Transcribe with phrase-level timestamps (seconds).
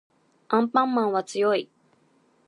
[0.47, 1.69] アンパンマンは強い